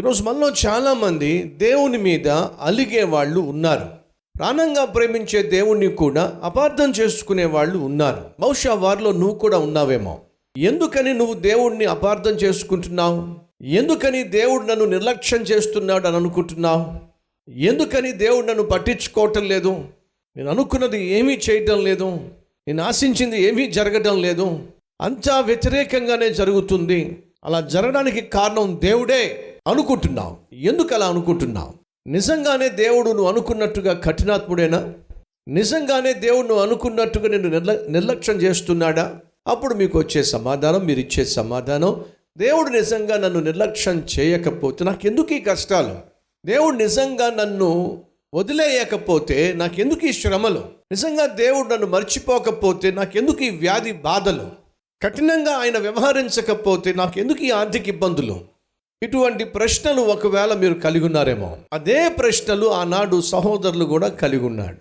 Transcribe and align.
ఈరోజు 0.00 0.22
మనలో 0.22 0.50
చాలామంది 0.66 1.42
దేవుని 1.42 1.98
మీద 1.98 2.28
అలిగే 2.60 3.02
వాళ్ళు 3.02 3.40
ఉన్నారు. 3.40 3.84
ప్రాణంగా 4.38 4.84
ప్రేమించే 4.84 5.42
దేవుణ్ణి 5.42 5.86
కూడా 5.86 6.40
అపార్థం 6.42 6.90
చేసుకునే 6.90 7.44
వాళ్ళు 7.44 7.78
ఉన్నారు. 7.78 8.24
బహుశా 8.40 8.74
వారిలో 8.74 9.12
నువ్వు 9.12 9.38
కూడా 9.38 9.58
ఉన్నావేమో. 9.58 10.18
ఎందుకని 10.58 11.14
నువ్వు 11.14 11.34
దేవుణ్ణి 11.34 11.84
అపార్థం 11.84 12.30
చేసుకుంటున్నావు? 12.30 13.34
ఎందుకని 13.64 14.22
దేవుడు 14.22 14.64
నన్ను 14.64 14.84
నిర్లక్ష్యం 14.84 15.42
చేస్తున్నాడు 15.42 16.06
అని 16.06 16.16
అనుకుంటున్నావు? 16.16 16.86
ఎందుకని 17.50 18.12
దేవుడు 18.12 18.46
నన్ను 18.46 18.62
పట్టించుకోవటం 18.62 19.44
లేదు? 19.44 19.84
నేను 20.36 20.50
అనుకున్నది 20.50 21.04
ఏమీ 21.04 21.38
చేయటం 21.50 21.84
లేదు. 21.84 22.18
నేను 22.68 22.82
ఆశించింది 22.82 23.42
ఏమీ 23.42 23.66
జరగటం 23.66 24.22
లేదు. 24.22 24.58
అంతా 25.00 25.40
వ్యతిరేకంగానే 25.40 26.30
జరుగుతుంది. 26.30 27.22
అలా 27.44 27.60
జరగడానికి 27.60 28.20
కారణం 28.20 28.80
దేవుడే. 28.84 29.47
అనుకుంటున్నావు? 29.68 30.36
ఎందుకు 30.54 30.94
అలా 30.94 31.06
అనుకుంటున్నావు? 31.06 31.72
నిజంగానే 32.08 32.68
దేవుడు 32.68 33.08
నువ్వు 33.08 33.28
అనుకున్నట్టుగా 33.28 33.92
కఠినాత్ముడేనా? 33.92 34.92
నిజంగానే 35.48 36.12
దేవుడు 36.12 36.46
నువ్వు 36.46 36.62
అనుకున్నట్టుగా 36.64 37.28
నేను 37.28 37.48
నిర్ల 37.48 37.86
నిర్లక్ష్యం 37.88 38.36
చేస్తున్నాడా? 38.36 39.20
అప్పుడు 39.46 39.74
మీకు 39.74 39.98
వచ్చే 39.98 40.22
సమాధానం 40.22 40.86
మీరు 40.86 41.00
ఇచ్చే 41.00 41.24
సమాధానం 41.24 42.04
దేవుడు 42.38 42.68
నిజంగా 42.68 43.16
నన్ను 43.16 43.40
నిర్లక్ష్యం 43.40 44.02
చేయకపోతే 44.18 44.84
నాకు 44.84 45.06
ఎందుకు 45.06 45.32
ఈ 45.32 45.40
కష్టాలు? 45.40 45.96
దేవుడు 46.46 46.76
నిజంగా 46.76 47.30
నన్ను 47.30 48.02
వదిలేయకపోతే 48.34 49.52
నాకెందుకు 49.56 50.06
ఈ 50.06 50.12
శ్రమలు? 50.12 50.64
నిజంగా 50.90 51.26
దేవుడు 51.26 51.68
నన్ను 51.68 51.86
మర్చిపోకపోతే 51.86 52.90
నాకెందుకు 52.90 53.42
ఈ 53.42 53.50
వ్యాధి 53.50 53.92
బాధలు? 53.92 54.46
కఠినంగా 55.02 55.52
ఆయన 55.52 55.78
వ్యవహరించకపోతే 55.78 56.92
నాకెందుకు 56.92 57.42
ఈ 57.42 57.50
ఆర్థిక 57.50 57.88
ఇబ్బందులు? 57.88 58.57
ఇటువంటి 59.02 59.44
ప్రశ్నలు 59.44 60.00
ఒకవేళ 60.00 60.54
మీరు 60.54 60.74
కలిగి 60.74 61.04
ఉన్నారేమో. 61.04 61.56
అదే 61.72 62.08
ప్రశ్నలు 62.08 62.66
ఆనాడు 62.66 63.20
సహోదరులు 63.20 63.84
కూడా 63.84 64.08
కలిగి 64.08 64.46
ఉన్నాడు. 64.46 64.76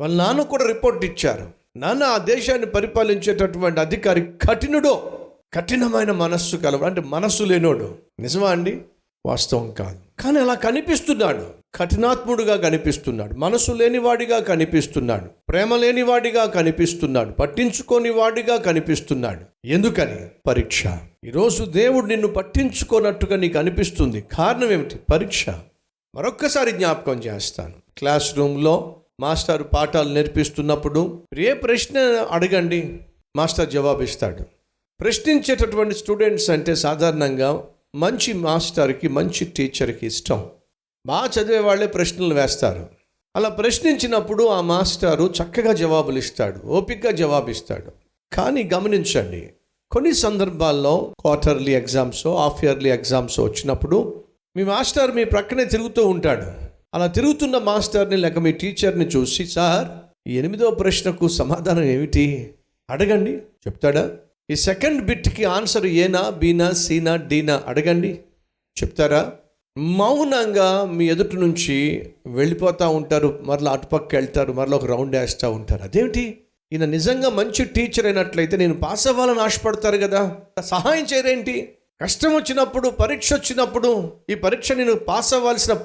వాళ్ళ 0.00 0.16
నాన్న 0.16 0.42
కూడా 0.42 0.66
రిపోర్ట్ 0.66 1.04
ఇచ్చారు. 1.04 1.50
నాన్న 1.76 2.02
ఆ 2.02 2.18
దేశాన్ని 2.18 2.66
పరిపాలించేటటువంటి 2.66 3.80
అధికారి 3.80 4.20
కఠినుడో 4.20 5.20
కఠినమైన 5.54 6.10
మనస్సు 6.10 6.56
కలవ 6.56 6.84
అంటే 6.84 7.00
మనస్సు 7.00 7.44
లేనోడు. 7.44 7.98
నిజమా 8.20 8.50
అండి? 8.50 8.80
వాస్తవం 9.26 9.70
కాదు. 9.70 10.22
కానీ 10.22 10.38
అలా 10.38 10.54
కనిపిస్తున్నాడు. 10.54 11.57
కఠినాత్ముడుగా 11.74 12.56
కనిపిస్తున్నాడు. 12.56 13.34
మనసు 13.34 13.72
లేనివాడిగా 13.72 14.38
కనిపిస్తున్నాడు. 14.38 15.24
ప్రేమ 15.48 15.76
లేనివాడిగా 15.76 16.44
కనిపిస్తున్నాడు. 16.44 17.30
పట్టించుకోని 17.30 18.10
వాడిగా 18.10 18.56
కనిపిస్తున్నాడు. 18.56 19.66
ఎందుకని? 19.66 20.28
పరీక్ష. 20.46 20.86
ఈరోజు 21.24 21.64
దేవుడు 21.64 22.06
నిన్ను 22.06 22.28
పట్టించుకోనట్టుగా 22.28 23.36
నీకు 23.36 23.58
అనిపిస్తుంది. 23.58 24.20
కారణం 24.20 24.72
ఏమిటి? 24.72 24.96
పరీక్ష. 25.12 25.48
మరొక్కసారి 26.14 26.72
జ్ఞాపకం 26.72 27.18
చేస్తాను. 27.18 27.74
క్లాస్ 27.98 28.36
రూమ్లో 28.36 28.96
మాస్టర్ 29.20 29.62
పాఠాలు 29.62 30.14
నేర్పిస్తున్నప్పుడు 30.14 31.22
ఏ 31.38 31.52
ప్రశ్న 31.52 31.98
అడగండి. 32.30 33.00
మాస్టర్ 33.36 33.70
జవాబిస్తాడు. 33.70 34.38
ప్రశ్నించేటటువంటి 35.00 35.94
స్టూడెంట్స్ 35.94 36.50
అంటే 36.50 36.74
సాధారణంగా 36.74 37.64
మంచి 37.94 38.32
మాస్టర్కి 38.32 39.08
మంచి 39.08 39.44
టీచర్కి 39.44 40.06
ఇష్టం. 40.06 40.46
బాగా 41.06 41.26
చదివే 41.26 41.58
వాళ్ళే 41.58 41.86
ప్రశ్నలు 41.86 42.34
వేస్తారు. 42.34 42.86
అలా 43.36 43.48
ప్రశ్నించినప్పుడు 43.48 44.44
ఆ 44.44 44.60
మాస్టారు 44.60 45.32
చక్కగా 45.42 45.72
జవాబులు 45.72 46.18
ఇస్తాడు 46.18 46.66
ఓపికగా 46.66 47.10
జవాబిస్తాడు. 47.10 47.92
కానీ 48.32 48.70
గమనించండి 48.74 49.50
కొన్ని 49.90 50.14
సందర్భాల్లో 50.14 51.14
quarterly 51.20 51.74
exams 51.74 52.26
half 52.26 52.64
yearly 52.64 52.90
exams 52.90 53.40
వచ్చినప్పుడు 53.40 54.24
మీ 54.56 54.64
మాస్టర్ 54.64 55.14
మీ 55.14 55.24
ప్రక్కనే 55.24 55.64
తిరుగుతూ 55.64 56.06
ఉంటాడు. 56.06 56.68
అలా 56.94 57.06
తిరుగుతున్న 57.06 57.58
మాస్టర్ని 57.58 58.16
లేక 58.16 58.38
మీ 58.38 58.52
టీచర్ని 58.52 59.06
చూసి 59.06 59.46
సార్ 59.46 59.88
ఈ 60.28 60.38
ఎనిమిదో 60.38 60.70
ప్రశ్నకు 60.70 61.28
సమాధానం 61.28 61.82
ఏమిటి? 61.82 62.54
అడగండి. 62.90 63.32
చెప్తాడా? 63.36 64.10
ఈ 64.50 64.56
సెకండ్ 64.56 65.04
బిట్కి 65.04 65.44
ఆన్సర్ 65.44 65.86
ఏనా 65.86 66.30
బీనా 66.30 66.70
సీనా 66.70 67.16
డీనా 67.16 67.62
అడగండి. 67.66 68.20
చెప్తారా? 68.82 69.32
మౌనంగా 69.78 70.84
మీ 70.84 71.08
ఎదుటి 71.08 71.36
నుంచి 71.36 72.08
వెళ్ళిపోతూ 72.26 72.90
ఉంటారు 72.90 73.38
మరలా 73.42 73.70
అటుపక్క 73.70 74.14
వెళ్తారు 74.14 74.52
మరలా 74.52 74.76
ఒక 74.76 74.84
రౌండ్ 74.84 75.16
వేస్తూ 75.16 75.50
ఉంటారు. 75.50 75.82
అదేమిటి 75.82 76.40
ఈయన 76.72 76.84
నిజంగా 76.84 77.28
మంచి 77.28 77.64
టీచర్ 77.64 78.06
అయినట్లయితే 78.06 78.56
నేను 78.56 78.74
పాస్ 78.74 79.08
అవ్వాలని 79.08 79.40
ఆశపడతారు 79.40 79.96
కదా. 79.96 80.36
సహాయం 80.64 81.04
చేయరేంటి? 81.04 81.74
కష్టం 82.02 82.34
వచ్చినప్పుడు 82.34 82.88
పరీక్ష 82.88 83.32
వచ్చినప్పుడు 83.32 84.12
ఈ 84.30 84.34
పరీక్ష 84.34 84.72
నేను 84.72 84.94
పాస్ 84.94 85.34
అవ్వాల్సిన 85.34 85.80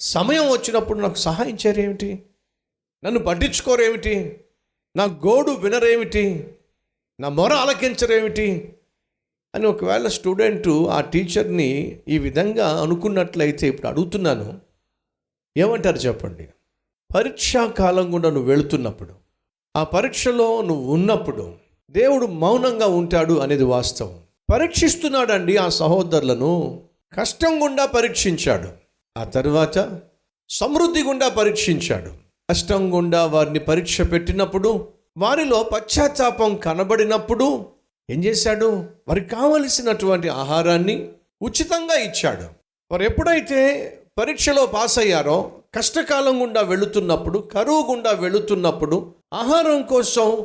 సమయం 0.00 0.50
వచ్చినప్పుడు 0.50 0.98
నాకు 0.98 1.14
సహాయం 1.14 1.58
చేయరేమిటి? 1.66 2.22
నన్ను 3.04 3.20
పట్టించుకోరేమిటి? 3.20 4.40
నా 4.96 5.04
గోడు 5.04 5.50
వినరేమిటి? 5.50 6.44
నా 7.20 7.28
మొర 7.28 7.52
ఆలకించరేమిటి? 7.52 8.72
అని 9.56 9.66
ఒకవేళ 9.66 10.08
స్టూడెంట్ 10.08 10.68
ఆ 10.68 11.00
టీచర్ని 11.00 12.00
ఈ 12.08 12.18
విధంగా 12.18 12.82
అనుకున్నట్లయితే 12.82 13.68
ఇప్పుడు 13.68 13.88
అడుగుతున్నాను. 13.88 14.60
ఏమంటారు 15.56 15.96
చెప్పండి? 15.96 16.48
పరీక్షా 17.14 17.66
కాలం 17.66 18.14
గుండా 18.14 18.30
నువ్వు 18.30 18.50
వెళుతున్నప్పుడు 18.50 19.10
ఆ 19.76 19.84
పరీక్షలో 19.84 20.62
నువ్వు 20.62 20.94
ఉన్నప్పుడు 20.94 21.52
దేవుడు 21.90 22.26
మౌనంగా 22.26 22.86
ఉంటాడు 22.86 23.38
అనేది 23.38 23.64
వాస్తవం. 23.64 24.18
పరీక్షిస్తున్నాడండి 24.52 25.56
ఆ 25.56 25.68
సహోదరులను 25.68 26.82
కష్టం 27.20 27.62
గుండా 27.62 27.86
పరీక్షించాడు. 27.86 28.68
ఆ 29.18 29.24
తర్వాత 29.24 30.00
సమృద్ధి 30.50 31.02
గుండా 31.02 31.28
పరీక్షించాడు. 31.28 32.10
కష్టం 32.50 32.94
గుండా 32.94 33.26
వారిని 33.26 33.58
పరీక్ష 33.58 34.00
పెట్టినప్పుడు 34.00 34.88
వారిలో 35.18 35.62
పశ్చాత్తాపం 35.62 36.56
కనబడినప్పుడు 36.56 37.75
ఏం 38.10 38.24
చేశాడు? 38.24 38.84
వారికి 39.08 39.28
కావలసినటువంటి 39.28 40.28
ఆహారాన్ని 40.28 41.08
ఉచితంగా 41.42 41.94
ఇచ్చాడు. 41.94 42.44
వారు 42.90 43.02
ఎప్పుడైతే 43.02 43.60
పరీక్షలో 44.18 44.66
పాస్ 44.66 44.98
అయ్యారో 44.98 45.52
కష్టకాలం 45.74 46.42
గుండా 46.42 46.60
వెళుతున్నప్పుడు 46.60 47.38
కరువు 47.38 47.86
గుండా 47.90 48.10
వెళుతున్నప్పుడు 48.10 49.12
ఆహారం 49.32 49.82
కోసం 49.82 50.44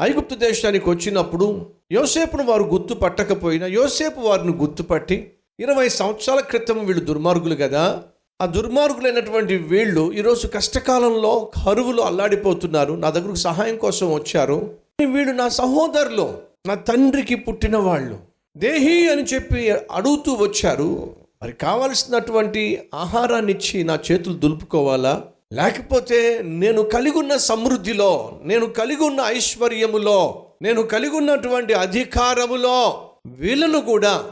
ఐగుప్తు 0.00 0.34
దేశానికి 0.34 0.90
వచ్చినప్పుడు 0.90 1.66
యోసేపును 1.92 2.44
వారు 2.44 2.62
గుర్తు 2.62 2.94
పట్టకపోయినా 2.94 3.66
యోసేపు 3.66 4.20
వారిని 4.20 4.52
గుర్తుపట్టి 4.52 5.32
ఇరవై 5.60 5.88
సంవత్సరాల 5.88 6.40
క్రితం 6.40 6.84
వీళ్ళు 6.84 7.04
దుర్మార్గులు 7.04 7.54
కదా 7.54 8.02
ఆ 8.42 8.46
దుర్మార్గులైనటువంటి 8.46 9.56
వీళ్ళు 9.56 10.12
ఈరోజు 10.12 10.46
కష్టకాలంలో 10.46 11.50
కరువులు 11.64 12.02
అల్లాడిపోతున్నారు 12.02 12.92
నా 12.92 13.10
దగ్గరకు 13.10 13.34
సహాయం 13.34 13.76
కోసం 13.76 14.14
వచ్చారు. 14.14 14.74
వీళ్ళు 15.00 15.32
నా 15.32 15.48
సహోదరులు. 15.48 16.43
నా 16.66 16.74
తండ్రికి 16.74 17.34
పుట్టిన 17.34 17.76
వాళ్ళు. 17.76 18.18
దేహి 18.56 19.08
అని 19.10 19.22
చెప్పి 19.22 19.70
అడుగుతూ 19.70 20.32
వచ్చారు. 20.34 21.16
మరి 21.42 21.52
కావలసినటువంటి 21.52 22.88
ఆహారాన్ని 22.94 23.52
ఇచ్చి 23.52 23.84
నా 23.84 23.98
చేతులు 24.12 24.34
దులుపుకోవాలా? 24.34 25.24
లేకపోతే 25.52 26.42
నేను 26.42 26.82
కలిగి 26.82 27.18
ఉన్న 27.18 27.36
సమృద్ధిలో 27.36 28.40
నేను 28.42 28.66
కలిగి 28.66 29.04
ఉన్న 29.04 29.20
ఐశ్వర్యములో 29.24 30.46
నేను 30.62 30.82
కలిగి 30.82 31.16
ఉన్నటువంటి 31.16 31.72
అధికారములో 31.72 33.10
వీళ్ళను 33.26 33.80
కూడా 33.80 34.24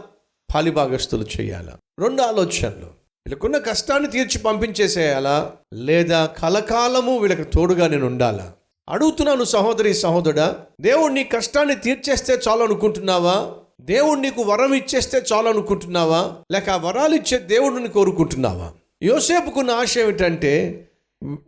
పాలిభాగస్తులు 0.55 1.27
చేయాలా? 1.41 1.73
రెండు 1.99 2.23
ఆలోచనలు. 2.23 2.91
వీళ్ళకున్న 3.27 3.59
కష్టాన్ని 3.59 4.11
తీర్చి 4.11 4.39
పంపించేసేయాలా? 4.39 5.53
లేదా 5.75 6.27
కలకాలము 6.27 7.19
వీళ్ళకి 7.19 7.45
తోడుగా 7.45 7.89
నేను 7.89 8.07
ఉండాలా? 8.07 8.53
అడుగుతున్నాను 8.89 9.45
సహోదరి 9.45 9.95
సహోదరుడా 9.95 10.57
దేవుడు 10.81 11.13
నీ 11.13 11.25
కష్టాన్ని 11.25 11.75
తీర్చేస్తే 11.75 12.39
చాలు 12.49 12.63
అనుకుంటున్నావా? 12.63 13.51
దేవుడు 13.81 14.21
నీకు 14.21 14.43
వరం 14.43 14.75
ఇచ్చేస్తే 14.75 15.23
చాలు 15.33 15.49
అనుకుంటున్నావా? 15.49 16.33
లేక 16.53 16.71
ఆ 16.71 16.77
వరాలు 16.77 17.15
ఇచ్చే 17.15 17.39
దేవుడిని 17.39 17.89
కోరుకుంటున్నావా? 17.89 18.73
యోసేపుకున్న 19.03 19.71
ఆశ 19.71 19.99
ఏమిటంటే 19.99 20.53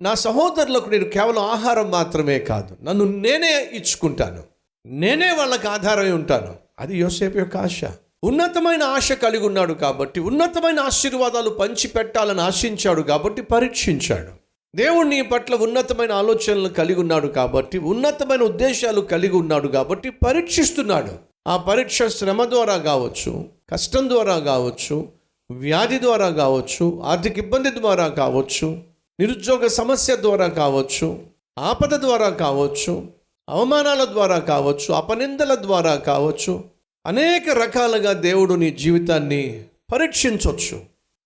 నా 0.03 0.15
సహోదరులకు 0.15 0.91
నేను 0.91 1.05
కేవలం 1.05 1.39
ఆహారం 1.39 1.91
మాత్రమే 1.91 2.39
కాదు 2.39 2.77
నన్ను 2.83 3.05
నేనే 3.05 3.71
ఇచ్చుకుంటాను 3.73 4.43
నేనే 4.87 5.31
వాళ్ళకి 5.31 5.67
ఆధారమై 5.69 6.11
ఉంటాను. 6.11 6.55
అది 6.79 6.99
యోసేపు 6.99 7.39
యొక్క 7.39 7.57
ఆశ. 7.57 7.81
ఉన్నతమైన 8.25 8.83
ఆశ 8.83 9.13
కలిగి 9.13 9.47
ఉన్నాడు 9.47 9.75
కాబట్టి 9.75 10.21
ఉన్నతమైన 10.21 10.81
ఆశీర్వాదాలు 10.81 11.51
పంచిపెట్టాలని 11.51 12.41
ఆశించాడు 12.41 13.03
కాబట్టి 13.03 13.43
పరీక్షించాడు. 13.43 14.44
దేవుడు 14.75 15.09
నీ 15.09 15.23
పట్ల 15.23 15.55
ఉన్నతమైన 15.55 16.13
ఆలోచనలు 16.13 16.69
కలిగి 16.69 17.01
ఉన్నాడు 17.01 17.27
కాబట్టి 17.27 17.79
ఉన్నతమైన 17.79 18.43
ఉద్దేశాలు 18.43 19.01
కలిగి 19.01 19.37
ఉన్నాడు 19.37 19.69
కాబట్టి 19.69 20.11
పరీక్షిస్తున్నాడు. 20.11 21.13
ఆ 21.49 21.57
పరీక్ష 21.57 22.03
శ్రమ 22.03 22.45
ద్వారా 22.45 22.77
కావచ్చు 22.77 23.45
కష్టం 23.73 24.09
ద్వారా 24.09 24.39
కావచ్చు 24.39 25.09
వ్యాధి 25.51 25.99
ద్వారా 25.99 26.31
కావచ్చు 26.31 27.03
ఆర్థిక 27.05 27.39
ఇబ్బంది 27.39 27.71
ద్వారా 27.71 28.09
కావచ్చు 28.09 28.69
నిరుద్యోగ 29.21 29.67
సమస్య 29.67 30.17
ద్వారా 30.17 30.49
కావచ్చు 30.49 31.19
ఆపద 31.59 31.95
ద్వారా 31.95 32.31
కావచ్చు 32.31 33.09
అవమానాల 33.49 34.05
ద్వారా 34.05 34.39
కావచ్చు 34.39 34.95
అపనిందల 34.95 35.55
ద్వారా 35.55 35.97
కావచ్చు 35.97 36.65
అనేక 37.07 37.49
రకాలుగా 37.49 38.13
దేవుడు 38.13 38.55
నీ 38.55 38.71
జీవితాన్ని 38.71 39.65
పరీక్షించవచ్చు 39.93 40.79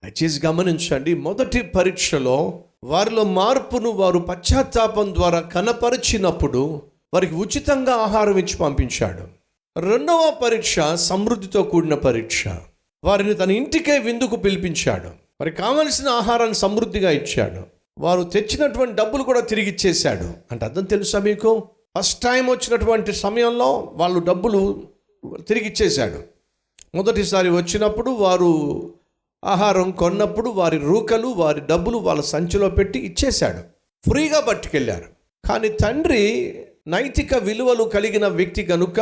దయచేసి 0.02 0.46
గమనించండి 0.46 1.14
మొదటి 1.14 1.62
పరీక్షలో 1.62 2.64
వారిలో 2.84 3.24
మార్పును 3.24 3.90
వారు 3.90 4.18
పశ్చాత్తాపం 4.18 5.14
ద్వారా 5.14 5.40
కనపరిచినప్పుడు 5.40 6.82
వారికి 7.14 7.34
ఉచితంగా 7.34 7.92
ఆహారం 7.92 8.38
ఇచ్చి 8.38 8.56
పంపించాడు. 8.56 9.38
రెండవ 9.80 10.36
పరీక్ష 10.42 10.80
సమృద్ధితో 10.94 11.62
కూడిన 11.62 11.94
పరీక్ష. 11.94 12.48
వారిని 13.04 13.34
తన 13.34 13.50
ఇంటికే 13.50 13.98
విందుకు 13.98 14.36
పిలిపించాడు. 14.36 15.08
వారికి 15.08 15.56
కావలసిన 15.56 16.08
ఆహారాన్ని 16.08 16.54
సమృద్ధిగా 16.54 17.10
ఇచ్చాడు. 17.10 17.62
వారు 17.98 18.22
తెచ్చినటువంటి 18.22 18.94
డబ్బులు 18.94 19.22
కూడా 19.22 19.40
తిరిగి 19.40 19.70
ఇచ్చేశాడు. 19.70 20.34
అంటే 20.52 20.64
అర్థం 20.64 20.84
తెలుసా 20.84 21.18
మీకు? 21.18 21.68
ఫస్ట్ 21.98 22.20
టైం 22.20 22.46
వచ్చినటువంటి 22.46 23.12
సమయంలో 23.12 23.92
వాళ్ళు 23.92 24.20
డబ్బులు 24.20 24.82
తిరిగి 25.48 25.66
ఇచ్చేశాడు. 25.66 26.22
మొదటిసారి 26.94 27.50
వచ్చినప్పుడు 27.50 28.10
వారు 28.10 28.82
ఆహారం 29.44 29.90
కొన్నప్పుడు 29.90 30.50
వారి 30.50 30.78
రూకలు 30.78 31.26
వారి 31.26 31.60
డబ్బులు 31.60 31.96
వాళ్ళ 31.96 32.20
సంచిలో 32.20 32.70
పెట్టి 32.70 32.98
ఇచ్చేశాడు. 32.98 33.58
ఫ్రీగా 34.10 34.40
పట్టుకెళ్ళారు. 34.40 35.04
కానీ 35.48 35.68
తండ్రి 35.68 36.54
నైతిక 36.86 37.34
విలువలు 37.34 37.84
కలిగిన 37.84 38.26
వ్యక్తి 38.26 38.62
కనుక 38.62 39.00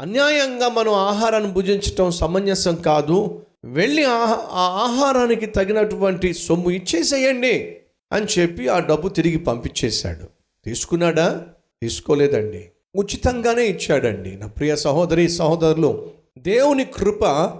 అన్యాయంగా 0.00 0.68
మనం 0.68 0.92
ఆహారాన్ని 0.92 1.52
భుజించటం 1.52 2.10
సమంజసం 2.10 2.74
కాదు 2.76 3.42
వెళ్ళి 3.64 4.04
ఆహా 4.04 4.48
ఆ 4.50 4.90
ఆహారానికి 4.90 5.46
తగినటువంటి 5.46 6.34
సొమ్ము 6.34 6.70
ఇచ్చేసేయండి 6.70 7.76
అని 8.12 8.26
చెప్పి 8.38 8.68
ఆ 8.68 8.78
డబ్బు 8.78 9.08
తిరిగి 9.08 9.38
పంపించేశాడు. 9.38 10.28
తీసుకున్నాడా? 10.64 11.46
తీసుకోలేదండి. 11.82 12.68
ఉచితంగానే 12.96 13.66
ఇచ్చాడండి. 13.66 14.36
నా 14.36 14.46
ప్రియ 14.46 14.76
సహోదరి 14.76 15.28
సహోదరులు 15.28 16.10
దేవుని 16.38 16.84
కృప 16.84 17.52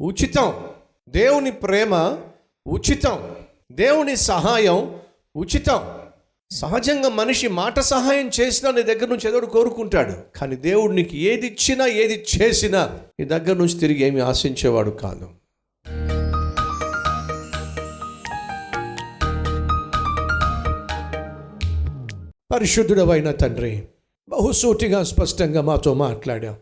ఉచితం. 0.00 0.54
దేవుని 1.08 1.50
ప్రేమ 1.50 2.18
ఉచితం. 2.66 3.30
దేవుని 3.72 4.16
సహాయం 4.16 4.94
ఉచితం. 5.36 5.80
సహజంగా 6.50 7.08
మనిషి 7.08 7.48
మాట 7.48 7.80
సహాయం 7.80 8.30
చేసినా 8.40 8.70
నీ 8.70 8.82
దగ్గర 8.82 9.06
నుంచి 9.06 9.28
ఎదుడు 9.28 9.46
కోరుకుంటాడు. 9.46 10.38
కానీ 10.38 10.56
దేవుడు 10.56 10.92
నీకు 10.92 11.16
ఏది 11.16 11.46
ఇచ్చినా 11.46 11.86
ఏది 11.86 12.24
చేసినా 12.40 12.98
నీ 13.20 13.24
దగ్గర 13.26 13.52
నుంచి 13.56 13.78
తిరిగి 13.78 14.02
ఏమి 14.02 14.20
ఆశించేవాడు 14.20 14.90
కాదు. 14.90 15.28
పరిశుద్ధుడవైన 22.52 23.30
తండ్రి 23.30 23.82
బహుసూటిగా 24.28 25.02
స్పష్టంగా 25.02 25.60
మాతో 25.60 25.94
మాట్లాడాం 25.94 26.56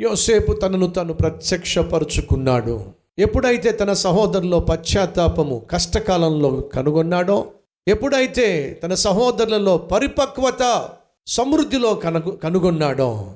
యోసేపు 0.00 0.52
తనను 0.52 0.86
తను 0.86 1.12
ప్రత్యక్షపరుచుకున్నాడు. 1.12 2.97
ఎప్పుడైతే 3.18 3.72
తన 3.72 3.92
సహోదరులో 3.92 4.60
పశ్చాత్తాపము 4.60 5.66
కష్టకాలంలో 5.70 6.50
కనుగొన్నాడో 6.50 7.46
ఎప్పుడైతే 7.88 8.80
తన 8.82 8.94
సహోదరులలో 8.94 9.78
పరిపక్వత 9.78 10.88
సమృద్ధిలో 11.26 11.94
కనుగొ 11.94 12.30
కనుగొన్నాడో 12.30 13.32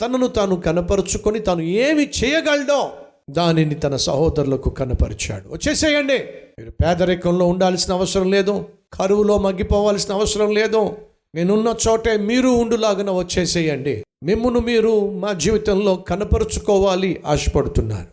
తనను 0.00 0.26
తాను 0.26 0.56
కనపరుచుకొని 0.56 1.38
తాను 1.38 1.60
ఏమి 1.60 2.02
చేయగలడో 2.02 2.90
దానిని 3.30 3.74
తన 3.74 3.96
సహోదరులకు 3.96 4.70
కనపరిచాడు. 4.70 5.48
వచ్చేసేయండి. 5.48 6.18
మీరు 6.58 6.70
పేదరికంలో 6.70 7.46
ఉండాల్సిన 7.46 7.92
అవసరం 7.92 8.30
లేదు 8.30 8.64
కరువులో 8.92 9.38
మగ్గిపోవాల్సిన 9.38 10.14
అవసరం 10.14 10.50
లేదు. 10.50 10.92
నేనున్న 11.34 11.74
చోటే 11.88 12.16
మీరు 12.16 12.48
ఉండులాగున 12.48 13.10
వచ్చేసేయండి. 13.10 14.04
మిమ్మును 14.22 14.60
మీరు 14.60 15.10
మా 15.10 15.32
జీవితంలో 15.32 15.94
కనపరుచుకోవాలి 15.94 17.20
ఆశపడుతున్నారు. 17.26 18.11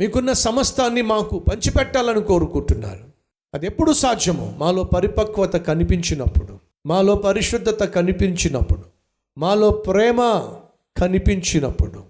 మీకున్న 0.00 0.32
సమస్తాన్ని 0.32 1.02
మాకు 1.02 1.38
పంచిపెట్టాలని 1.38 2.22
కోరుకుంటున్నారు. 2.22 3.04
అది 3.54 3.66
ఎప్పుడు 3.66 3.92
సాధ్యమో? 3.92 4.54
మాలో 4.56 4.84
పరిపక్వత 4.84 5.56
కనిపించినప్పుడు 5.56 6.58
మాలో 6.86 7.14
పరిశుద్ధత 7.14 7.84
కనిపించినప్పుడు 7.84 8.82
మాలో 9.38 9.70
ప్రేమ 9.70 10.20
కనిపించినప్పుడు. 10.96 12.04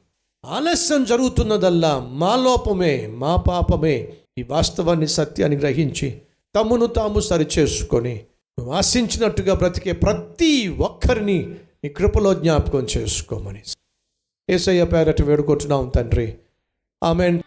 ఆలస్యం 0.46 1.04
జరుగుతున్నదల్లా 1.04 1.98
మా 1.98 2.36
లోపమే 2.36 3.06
మా 3.06 3.36
పాపమే 3.36 4.12
ఈ 4.38 4.42
వాస్తవాన్ని 4.42 5.08
సత్యాన్ని 5.08 5.58
గ్రహించి 5.58 6.22
తమను 6.54 6.86
తాము 6.86 7.20
సరిచేసుకొని 7.20 8.14
నువ్వు 8.58 8.74
ఆశించినట్టుగా 8.74 9.54
బ్రతికే 9.54 9.92
ప్రతి 9.92 10.68
ఒక్కరిని 10.68 11.54
నీ 11.84 11.88
కృపలో 11.90 12.34
జ్ఞాపకం 12.34 12.86
చేసుకోమని. 12.96 13.62
ఏసయ్య 14.50 14.84
పేరట 14.84 15.22
వేడుకుంటున్నాం 15.22 15.92
తండ్రి. 15.96 16.38
ఆమెన్. 17.04 17.40